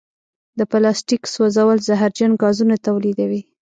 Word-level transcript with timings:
د 0.57 0.59
پلاسټیک 0.71 1.23
سوځول 1.33 1.77
زهرجن 1.87 2.31
ګازونه 2.41 2.75
تولیدوي. 2.87 3.41